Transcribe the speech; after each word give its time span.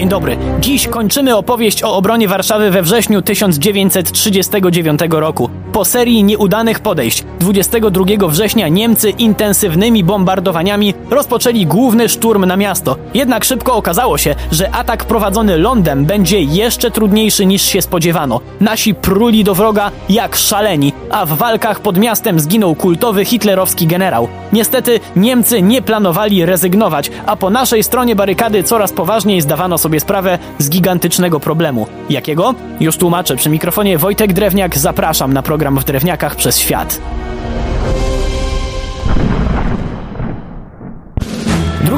Dzień 0.00 0.08
dobry. 0.08 0.36
Dziś 0.60 0.88
kończymy 0.88 1.36
opowieść 1.36 1.82
o 1.82 1.96
obronie 1.96 2.28
Warszawy 2.28 2.70
we 2.70 2.82
wrześniu 2.82 3.22
1939 3.22 5.00
roku. 5.10 5.50
Po 5.80 5.84
serii 5.84 6.24
nieudanych 6.24 6.80
podejść 6.80 7.24
22 7.40 8.28
września 8.28 8.68
Niemcy 8.68 9.10
intensywnymi 9.10 10.04
bombardowaniami 10.04 10.94
rozpoczęli 11.10 11.66
główny 11.66 12.08
szturm 12.08 12.44
na 12.44 12.56
miasto. 12.56 12.96
Jednak 13.14 13.44
szybko 13.44 13.74
okazało 13.74 14.18
się, 14.18 14.34
że 14.52 14.70
atak 14.70 15.04
prowadzony 15.04 15.58
lądem 15.58 16.04
będzie 16.04 16.40
jeszcze 16.40 16.90
trudniejszy 16.90 17.46
niż 17.46 17.62
się 17.62 17.82
spodziewano. 17.82 18.40
Nasi 18.60 18.94
pruli 18.94 19.44
do 19.44 19.54
wroga 19.54 19.90
jak 20.08 20.36
szaleni, 20.36 20.92
a 21.10 21.26
w 21.26 21.32
walkach 21.32 21.80
pod 21.80 21.98
miastem 21.98 22.40
zginął 22.40 22.74
kultowy 22.74 23.24
hitlerowski 23.24 23.86
generał. 23.86 24.28
Niestety 24.52 25.00
Niemcy 25.16 25.62
nie 25.62 25.82
planowali 25.82 26.44
rezygnować, 26.44 27.10
a 27.26 27.36
po 27.36 27.50
naszej 27.50 27.82
stronie 27.82 28.16
barykady 28.16 28.62
coraz 28.62 28.92
poważniej 28.92 29.40
zdawano 29.40 29.78
sobie 29.78 30.00
sprawę 30.00 30.38
z 30.58 30.70
gigantycznego 30.70 31.40
problemu. 31.40 31.86
Jakiego? 32.10 32.54
Już 32.80 32.96
tłumaczę. 32.96 33.36
Przy 33.36 33.50
mikrofonie 33.50 33.98
Wojtek 33.98 34.32
Drewniak 34.32 34.78
zapraszam 34.78 35.32
na 35.32 35.42
program 35.42 35.69
w 35.78 35.84
Drewniakach 35.84 36.36
przez 36.36 36.58
świat. 36.58 37.00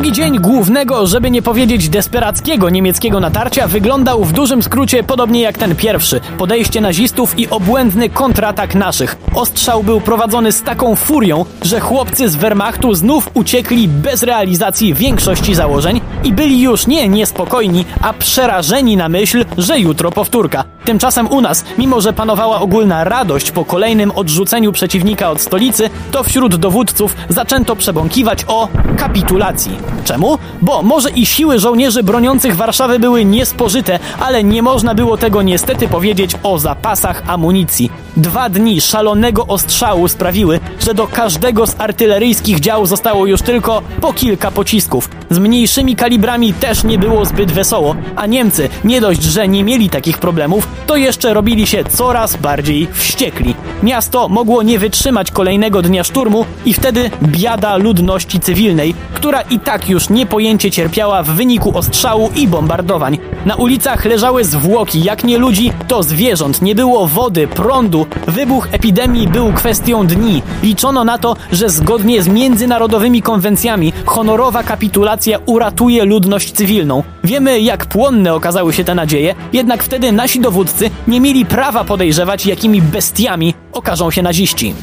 Drugi 0.02 0.16
dzień 0.16 0.38
głównego, 0.38 1.06
żeby 1.06 1.30
nie 1.30 1.42
powiedzieć 1.42 1.88
desperackiego 1.88 2.70
niemieckiego 2.70 3.20
natarcia 3.20 3.68
wyglądał 3.68 4.24
w 4.24 4.32
dużym 4.32 4.62
skrócie 4.62 5.02
podobnie 5.02 5.40
jak 5.40 5.58
ten 5.58 5.76
pierwszy. 5.76 6.20
Podejście 6.38 6.80
nazistów 6.80 7.38
i 7.38 7.48
obłędny 7.48 8.08
kontratak 8.08 8.74
naszych. 8.74 9.16
Ostrzał 9.34 9.82
był 9.82 10.00
prowadzony 10.00 10.52
z 10.52 10.62
taką 10.62 10.96
furią, 10.96 11.44
że 11.62 11.80
chłopcy 11.80 12.28
z 12.28 12.36
Wehrmachtu 12.36 12.94
znów 12.94 13.30
uciekli 13.34 13.88
bez 13.88 14.22
realizacji 14.22 14.94
większości 14.94 15.54
założeń 15.54 16.00
i 16.24 16.32
byli 16.32 16.62
już 16.62 16.86
nie 16.86 17.08
niespokojni, 17.08 17.84
a 18.00 18.12
przerażeni 18.12 18.96
na 18.96 19.08
myśl, 19.08 19.44
że 19.58 19.78
jutro 19.78 20.10
powtórka. 20.10 20.64
Tymczasem 20.84 21.28
u 21.28 21.40
nas, 21.40 21.64
mimo 21.78 22.00
że 22.00 22.12
panowała 22.12 22.60
ogólna 22.60 23.04
radość 23.04 23.50
po 23.50 23.64
kolejnym 23.64 24.10
odrzuceniu 24.10 24.72
przeciwnika 24.72 25.30
od 25.30 25.40
stolicy, 25.40 25.90
to 26.12 26.22
wśród 26.22 26.56
dowódców 26.56 27.16
zaczęto 27.28 27.76
przebąkiwać 27.76 28.44
o 28.48 28.68
kapitulacji. 28.98 29.91
Czemu? 30.04 30.38
Bo 30.62 30.82
może 30.82 31.10
i 31.10 31.26
siły 31.26 31.58
żołnierzy 31.58 32.02
broniących 32.02 32.56
Warszawy 32.56 32.98
były 32.98 33.24
niespożyte, 33.24 33.98
ale 34.20 34.44
nie 34.44 34.62
można 34.62 34.94
było 34.94 35.16
tego 35.16 35.42
niestety 35.42 35.88
powiedzieć 35.88 36.36
o 36.42 36.58
zapasach 36.58 37.22
amunicji. 37.26 37.90
Dwa 38.16 38.48
dni 38.48 38.80
szalonego 38.80 39.46
ostrzału 39.46 40.08
sprawiły, 40.08 40.60
że 40.80 40.94
do 40.94 41.06
każdego 41.06 41.66
z 41.66 41.80
artyleryjskich 41.80 42.60
dział 42.60 42.86
zostało 42.86 43.26
już 43.26 43.42
tylko 43.42 43.82
po 44.00 44.12
kilka 44.12 44.50
pocisków. 44.50 45.10
Z 45.30 45.38
mniejszymi 45.38 45.96
kalibrami 45.96 46.54
też 46.54 46.84
nie 46.84 46.98
było 46.98 47.24
zbyt 47.24 47.52
wesoło, 47.52 47.96
a 48.16 48.26
Niemcy 48.26 48.68
nie 48.84 49.00
dość, 49.00 49.22
że 49.22 49.48
nie 49.48 49.64
mieli 49.64 49.90
takich 49.90 50.18
problemów, 50.18 50.68
to 50.86 50.96
jeszcze 50.96 51.34
robili 51.34 51.66
się 51.66 51.84
coraz 51.84 52.36
bardziej 52.36 52.88
wściekli. 52.92 53.54
Miasto 53.82 54.28
mogło 54.28 54.62
nie 54.62 54.78
wytrzymać 54.78 55.30
kolejnego 55.30 55.82
dnia 55.82 56.04
szturmu 56.04 56.46
i 56.64 56.74
wtedy 56.74 57.10
biada 57.22 57.76
ludności 57.76 58.40
cywilnej, 58.40 58.94
która 59.14 59.40
i 59.40 59.60
tak 59.60 59.88
już 59.88 60.10
niepojęcie 60.10 60.70
cierpiała 60.70 61.22
w 61.22 61.30
wyniku 61.30 61.78
ostrzału 61.78 62.30
i 62.36 62.48
bombardowań. 62.48 63.18
Na 63.46 63.54
ulicach 63.54 64.04
leżały 64.04 64.44
zwłoki, 64.44 65.02
jak 65.02 65.24
nie 65.24 65.38
ludzi, 65.38 65.72
to 65.88 66.02
zwierząt, 66.02 66.62
nie 66.62 66.74
było 66.74 67.06
wody, 67.06 67.48
prądu. 67.48 68.01
Wybuch 68.26 68.68
epidemii 68.72 69.28
był 69.28 69.52
kwestią 69.52 70.06
dni. 70.06 70.42
Liczono 70.62 71.04
na 71.04 71.18
to, 71.18 71.36
że 71.52 71.68
zgodnie 71.68 72.22
z 72.22 72.28
międzynarodowymi 72.28 73.22
konwencjami 73.22 73.92
honorowa 74.06 74.62
kapitulacja 74.62 75.38
uratuje 75.46 76.04
ludność 76.04 76.52
cywilną. 76.52 77.02
Wiemy, 77.24 77.60
jak 77.60 77.86
płonne 77.86 78.34
okazały 78.34 78.72
się 78.72 78.84
te 78.84 78.94
nadzieje, 78.94 79.34
jednak 79.52 79.82
wtedy 79.82 80.12
nasi 80.12 80.40
dowódcy 80.40 80.90
nie 81.08 81.20
mieli 81.20 81.46
prawa 81.46 81.84
podejrzewać, 81.84 82.46
jakimi 82.46 82.82
bestiami 82.82 83.54
okażą 83.72 84.10
się 84.10 84.22
naziści. 84.22 84.74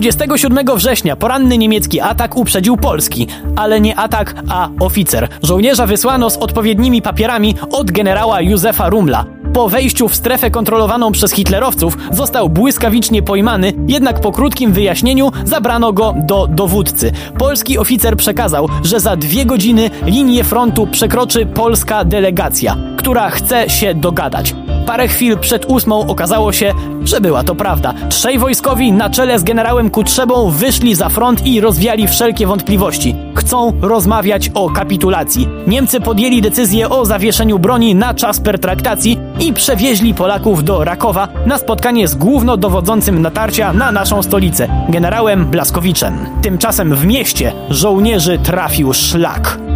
27 0.00 0.66
września 0.76 1.16
poranny 1.16 1.58
niemiecki 1.58 2.00
atak 2.00 2.36
uprzedził 2.36 2.76
polski, 2.76 3.26
ale 3.56 3.80
nie 3.80 3.98
atak, 3.98 4.34
a 4.48 4.68
oficer. 4.80 5.28
Żołnierza 5.42 5.86
wysłano 5.86 6.30
z 6.30 6.36
odpowiednimi 6.36 7.02
papierami 7.02 7.54
od 7.72 7.90
generała 7.90 8.40
Józefa 8.40 8.88
Rumla. 8.88 9.39
Po 9.52 9.68
wejściu 9.68 10.08
w 10.08 10.14
strefę 10.14 10.50
kontrolowaną 10.50 11.12
przez 11.12 11.32
hitlerowców 11.32 11.98
został 12.12 12.48
błyskawicznie 12.48 13.22
pojmany, 13.22 13.72
jednak 13.88 14.20
po 14.20 14.32
krótkim 14.32 14.72
wyjaśnieniu 14.72 15.32
zabrano 15.44 15.92
go 15.92 16.14
do 16.26 16.46
dowódcy. 16.46 17.12
Polski 17.38 17.78
oficer 17.78 18.16
przekazał, 18.16 18.68
że 18.84 19.00
za 19.00 19.16
dwie 19.16 19.46
godziny 19.46 19.90
linię 20.06 20.44
frontu 20.44 20.86
przekroczy 20.86 21.46
polska 21.46 22.04
delegacja, 22.04 22.76
która 22.96 23.30
chce 23.30 23.70
się 23.70 23.94
dogadać. 23.94 24.54
Parę 24.90 25.08
chwil 25.08 25.38
przed 25.38 25.64
ósmą 25.64 26.06
okazało 26.06 26.52
się, 26.52 26.74
że 27.04 27.20
była 27.20 27.44
to 27.44 27.54
prawda. 27.54 27.94
Trzej 28.08 28.38
wojskowi 28.38 28.92
na 28.92 29.10
czele 29.10 29.38
z 29.38 29.44
generałem 29.44 29.90
Kutrzebą 29.90 30.50
wyszli 30.50 30.94
za 30.94 31.08
front 31.08 31.46
i 31.46 31.60
rozwiali 31.60 32.08
wszelkie 32.08 32.46
wątpliwości. 32.46 33.16
Chcą 33.34 33.72
rozmawiać 33.80 34.50
o 34.54 34.70
kapitulacji. 34.70 35.48
Niemcy 35.66 36.00
podjęli 36.00 36.42
decyzję 36.42 36.88
o 36.88 37.04
zawieszeniu 37.04 37.58
broni 37.58 37.94
na 37.94 38.14
czas 38.14 38.40
pertraktacji 38.40 39.18
i 39.40 39.52
przewieźli 39.52 40.14
Polaków 40.14 40.64
do 40.64 40.84
Rakowa 40.84 41.28
na 41.46 41.58
spotkanie 41.58 42.08
z 42.08 42.14
głównodowodzącym 42.14 43.22
natarcia 43.22 43.72
na 43.72 43.92
naszą 43.92 44.22
stolicę, 44.22 44.68
generałem 44.88 45.46
Blaskowiczem. 45.46 46.26
Tymczasem 46.42 46.94
w 46.94 47.06
mieście 47.06 47.52
żołnierzy 47.68 48.38
trafił 48.38 48.92
szlak. 48.92 49.69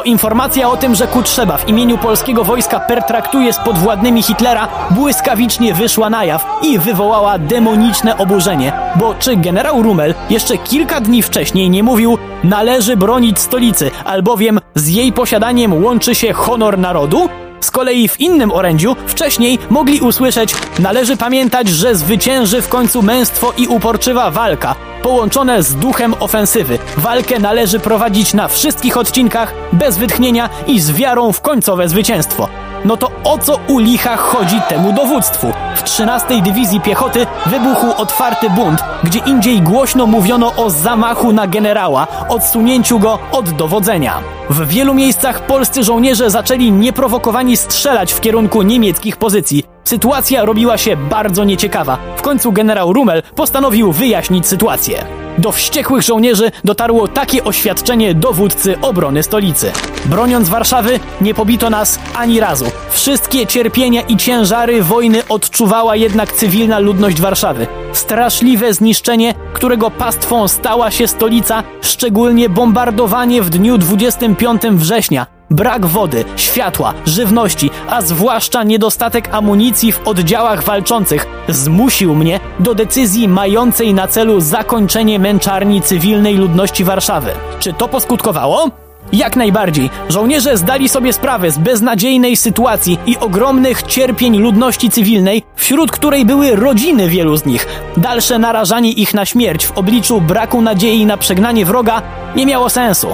Bo 0.00 0.04
informacja 0.04 0.68
o 0.68 0.76
tym, 0.76 0.94
że 0.94 1.06
Kutrzeba 1.06 1.56
w 1.56 1.68
imieniu 1.68 1.98
polskiego 1.98 2.44
wojska 2.44 2.80
pertraktuje 2.80 3.52
z 3.52 3.58
podwładnymi 3.58 4.22
Hitlera 4.22 4.68
błyskawicznie 4.90 5.74
wyszła 5.74 6.10
na 6.10 6.24
jaw 6.24 6.46
i 6.62 6.78
wywołała 6.78 7.38
demoniczne 7.38 8.18
oburzenie, 8.18 8.72
bo 8.96 9.14
czy 9.14 9.36
generał 9.36 9.82
Rummel 9.82 10.14
jeszcze 10.30 10.58
kilka 10.58 11.00
dni 11.00 11.22
wcześniej 11.22 11.70
nie 11.70 11.82
mówił 11.82 12.18
należy 12.44 12.96
bronić 12.96 13.38
stolicy, 13.38 13.90
albowiem 14.04 14.60
z 14.74 14.88
jej 14.88 15.12
posiadaniem 15.12 15.84
łączy 15.84 16.14
się 16.14 16.32
honor 16.32 16.78
narodu? 16.78 17.28
Z 17.60 17.70
kolei 17.70 18.08
w 18.08 18.20
innym 18.20 18.52
orędziu 18.52 18.96
wcześniej 19.06 19.58
mogli 19.70 20.00
usłyszeć 20.00 20.54
należy 20.78 21.16
pamiętać, 21.16 21.68
że 21.68 21.94
zwycięży 21.94 22.62
w 22.62 22.68
końcu 22.68 23.02
męstwo 23.02 23.52
i 23.58 23.66
uporczywa 23.66 24.30
walka, 24.30 24.74
połączone 25.02 25.62
z 25.62 25.74
duchem 25.74 26.14
ofensywy. 26.20 26.78
Walkę 26.96 27.38
należy 27.38 27.80
prowadzić 27.80 28.34
na 28.34 28.48
wszystkich 28.48 28.96
odcinkach, 28.96 29.54
bez 29.72 29.98
wytchnienia 29.98 30.48
i 30.66 30.80
z 30.80 30.92
wiarą 30.92 31.32
w 31.32 31.40
końcowe 31.40 31.88
zwycięstwo. 31.88 32.69
No 32.84 32.96
to 32.96 33.10
o 33.24 33.38
co 33.38 33.58
u 33.68 33.78
licha 33.78 34.16
chodzi 34.16 34.60
temu 34.68 34.92
dowództwu? 34.92 35.52
W 35.74 35.82
13 35.82 36.42
Dywizji 36.42 36.80
Piechoty 36.80 37.26
wybuchł 37.46 37.86
otwarty 37.96 38.50
bunt, 38.50 38.84
gdzie 39.04 39.18
indziej 39.18 39.60
głośno 39.60 40.06
mówiono 40.06 40.52
o 40.56 40.70
zamachu 40.70 41.32
na 41.32 41.46
generała, 41.46 42.06
odsunięciu 42.28 42.98
go 42.98 43.18
od 43.32 43.50
dowodzenia. 43.50 44.20
W 44.50 44.68
wielu 44.68 44.94
miejscach 44.94 45.46
polscy 45.46 45.84
żołnierze 45.84 46.30
zaczęli 46.30 46.72
nieprowokowani 46.72 47.56
strzelać 47.56 48.12
w 48.12 48.20
kierunku 48.20 48.62
niemieckich 48.62 49.16
pozycji. 49.16 49.64
Sytuacja 49.84 50.44
robiła 50.44 50.78
się 50.78 50.96
bardzo 50.96 51.44
nieciekawa. 51.44 51.98
W 52.16 52.22
końcu 52.22 52.52
generał 52.52 52.92
Rummel 52.92 53.22
postanowił 53.36 53.92
wyjaśnić 53.92 54.46
sytuację. 54.46 55.19
Do 55.38 55.52
wściekłych 55.52 56.02
żołnierzy 56.02 56.50
dotarło 56.64 57.08
takie 57.08 57.44
oświadczenie 57.44 58.14
dowódcy 58.14 58.80
obrony 58.80 59.22
stolicy. 59.22 59.72
Broniąc 60.04 60.48
Warszawy, 60.48 61.00
nie 61.20 61.34
pobito 61.34 61.70
nas 61.70 61.98
ani 62.14 62.40
razu. 62.40 62.64
Wszystkie 62.90 63.46
cierpienia 63.46 64.02
i 64.02 64.16
ciężary 64.16 64.82
wojny 64.82 65.22
odczuwała 65.28 65.96
jednak 65.96 66.32
cywilna 66.32 66.78
ludność 66.78 67.20
Warszawy. 67.20 67.66
Straszliwe 67.92 68.74
zniszczenie, 68.74 69.34
którego 69.52 69.90
pastwą 69.90 70.48
stała 70.48 70.90
się 70.90 71.08
stolica, 71.08 71.62
szczególnie 71.82 72.48
bombardowanie 72.48 73.42
w 73.42 73.50
dniu 73.50 73.78
25 73.78 74.62
września, 74.62 75.26
Brak 75.50 75.86
wody, 75.86 76.24
światła, 76.36 76.94
żywności, 77.06 77.70
a 77.88 78.02
zwłaszcza 78.02 78.62
niedostatek 78.62 79.34
amunicji 79.34 79.92
w 79.92 80.08
oddziałach 80.08 80.64
walczących 80.64 81.26
zmusił 81.48 82.14
mnie 82.14 82.40
do 82.60 82.74
decyzji 82.74 83.28
mającej 83.28 83.94
na 83.94 84.08
celu 84.08 84.40
zakończenie 84.40 85.18
męczarni 85.18 85.82
cywilnej 85.82 86.36
ludności 86.36 86.84
Warszawy. 86.84 87.30
Czy 87.58 87.72
to 87.72 87.88
poskutkowało? 87.88 88.70
Jak 89.12 89.36
najbardziej. 89.36 89.90
Żołnierze 90.08 90.56
zdali 90.56 90.88
sobie 90.88 91.12
sprawę 91.12 91.50
z 91.50 91.58
beznadziejnej 91.58 92.36
sytuacji 92.36 92.98
i 93.06 93.18
ogromnych 93.18 93.82
cierpień 93.82 94.38
ludności 94.38 94.90
cywilnej, 94.90 95.42
wśród 95.56 95.90
której 95.90 96.24
były 96.24 96.56
rodziny 96.56 97.08
wielu 97.08 97.36
z 97.36 97.46
nich. 97.46 97.66
Dalsze 97.96 98.38
narażanie 98.38 98.92
ich 98.92 99.14
na 99.14 99.26
śmierć 99.26 99.66
w 99.66 99.78
obliczu 99.78 100.20
braku 100.20 100.62
nadziei 100.62 101.06
na 101.06 101.16
przegnanie 101.16 101.64
wroga 101.64 102.02
nie 102.36 102.46
miało 102.46 102.70
sensu. 102.70 103.08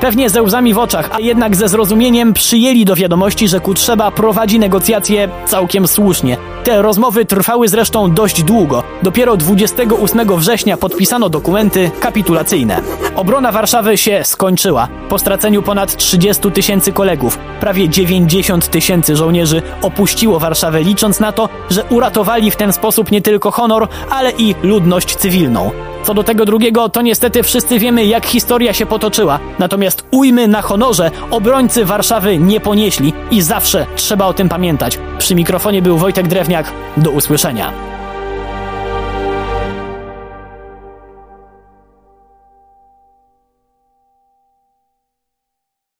Pewnie 0.00 0.30
ze 0.30 0.42
łzami 0.42 0.74
w 0.74 0.78
oczach, 0.78 1.10
a 1.12 1.20
jednak 1.20 1.56
ze 1.56 1.68
zrozumieniem 1.68 2.32
przyjęli 2.32 2.84
do 2.84 2.96
wiadomości, 2.96 3.48
że 3.48 3.60
Kutrzeba 3.60 4.10
prowadzi 4.10 4.58
negocjacje 4.58 5.28
całkiem 5.46 5.88
słusznie. 5.88 6.36
Te 6.64 6.82
rozmowy 6.82 7.24
trwały 7.24 7.68
zresztą 7.68 8.10
dość 8.10 8.42
długo. 8.42 8.82
Dopiero 9.02 9.36
28 9.36 10.36
września 10.36 10.76
podpisano 10.76 11.28
dokumenty 11.28 11.90
kapitulacyjne. 12.00 12.80
Obrona 13.14 13.52
Warszawy 13.52 13.98
się 13.98 14.20
skończyła. 14.24 14.88
Po 15.08 15.18
straceniu 15.18 15.62
ponad 15.62 15.96
30 15.96 16.50
tysięcy 16.52 16.92
kolegów, 16.92 17.38
prawie 17.60 17.88
90 17.88 18.70
tysięcy 18.70 19.16
żołnierzy 19.16 19.62
opuściło 19.82 20.38
Warszawę, 20.38 20.82
licząc 20.82 21.20
na 21.20 21.32
to, 21.32 21.48
że 21.70 21.84
uratowali 21.84 22.50
w 22.50 22.56
ten 22.56 22.72
sposób 22.72 23.10
nie 23.10 23.22
tylko 23.22 23.50
honor, 23.50 23.88
ale 24.10 24.30
i 24.30 24.54
ludność 24.62 25.16
cywilną. 25.16 25.70
Co 26.06 26.14
do 26.14 26.24
tego 26.24 26.44
drugiego, 26.44 26.88
to 26.88 27.02
niestety 27.02 27.42
wszyscy 27.42 27.78
wiemy, 27.78 28.04
jak 28.04 28.26
historia 28.26 28.72
się 28.72 28.86
potoczyła. 28.86 29.38
Natomiast 29.58 30.04
ujmy 30.10 30.48
na 30.48 30.62
honorze 30.62 31.10
obrońcy 31.30 31.84
Warszawy 31.84 32.38
nie 32.38 32.60
ponieśli 32.60 33.12
i 33.30 33.42
zawsze 33.42 33.86
trzeba 33.96 34.26
o 34.26 34.34
tym 34.34 34.48
pamiętać. 34.48 34.98
Przy 35.18 35.34
mikrofonie 35.34 35.82
był 35.82 35.98
Wojtek 35.98 36.28
Drewniak. 36.28 36.72
Do 36.96 37.10
usłyszenia. 37.10 37.72